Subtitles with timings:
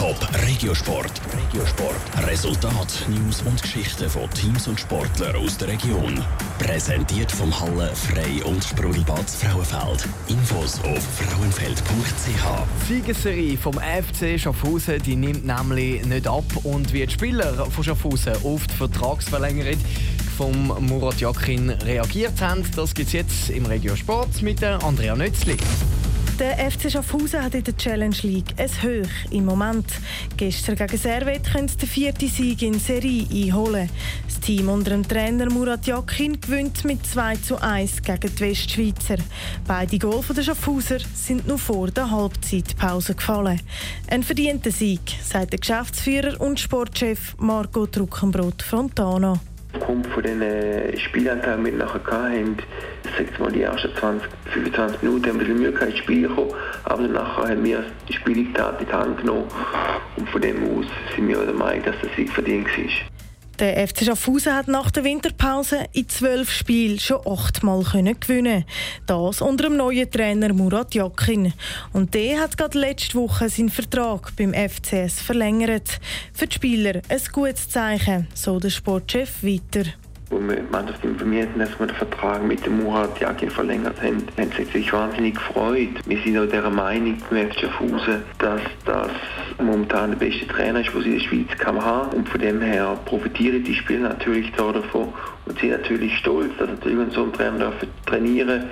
[0.00, 0.16] Top
[0.46, 1.20] Regiosport.
[1.36, 2.26] Regiosport.
[2.26, 6.24] Resultat, News und Geschichten von Teams und Sportlern aus der Region.
[6.58, 10.08] Präsentiert vom Halle Frei und Sprudelbad Frauenfeld.
[10.28, 12.88] Infos auf frauenfeld.ch.
[12.88, 17.84] Die Siegesserie vom FC Schaffhausen die nimmt nämlich nicht ab und wie die Spieler von
[17.84, 19.76] Schaffhausen die Vertragsverlängerung
[20.38, 25.58] vom Murat Yakin reagiert haben, das gibt es jetzt im Regiosport mit der Andrea Nötzli.
[26.40, 29.84] Der FC Schaffhausen hat in der Challenge League ein Hoch im Moment.
[30.38, 33.90] Gestern gegen Servet können sie den vierten Sieg in Serie einholen.
[34.24, 39.16] Das Team unter dem Trainer Murat Yakin gewinnt mit 2 zu 1 gegen die Westschweizer.
[39.66, 43.60] Beide Goal der Schaffhauser sind nur vor der Halbzeitpause gefallen.
[44.08, 49.38] Ein verdienter Sieg, sagt der Geschäftsführer und Sportchef Marco Truckenbrot Fontana.
[49.74, 52.56] Aufgrund von den äh, Spielanteilen, die wir nachher hatten,
[53.16, 56.34] sechs mal die ersten 20, 25 Minuten haben wir ein bisschen Mühe ins Spiel zu
[56.34, 59.48] kommen, aber nachher haben wir die Spieltat in die Hand genommen
[60.16, 63.10] und von dem aus sind wir der Meinung, dass der Sieg verdient war.
[63.60, 68.64] Der FC Schaffhausen hat nach der Winterpause in zwölf Spielen schon achtmal gewinnen
[69.04, 71.52] Das unter dem neuen Trainer Murat Yakin.
[71.92, 76.00] Und der hat gerade letzte Woche seinen Vertrag beim FCS verlängert.
[76.32, 79.90] Für die Spieler ein gutes Zeichen, so der Sportchef weiter
[80.30, 84.22] wo wir Mannschaft informiert haben, dass wir den Vertrag mit dem Murat Yakin verlängert haben,
[84.38, 85.88] haben sie sich wahnsinnig gefreut.
[86.06, 89.10] Wir sind auch der Meinung beim FC Schaffhausen, dass das
[89.58, 92.60] momentan der beste Trainer ist, den sie in der Schweiz kann haben Und von dem
[92.62, 95.12] her profitieren die Spieler natürlich davon
[95.46, 97.72] und sind natürlich stolz, dass natürlich so ein Trainer
[98.06, 98.64] trainieren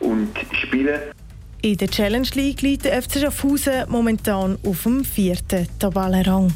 [0.00, 0.30] und
[0.62, 0.98] spielen
[1.62, 6.52] in der Challenge League liegt der FC Schaffhausen momentan auf dem vierten Tabellenrang.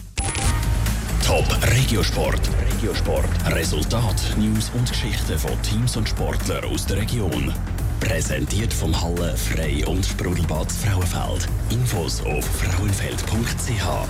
[1.28, 1.44] Top
[1.76, 2.40] Regiosport.
[2.72, 3.28] Regiosport.
[3.54, 7.52] Resultat, News und Geschichten von Teams und Sportlern aus der Region.
[8.00, 11.46] Präsentiert vom Halle Frei und Sprudelbad Frauenfeld.
[11.68, 14.08] Infos auf frauenfeld.ch.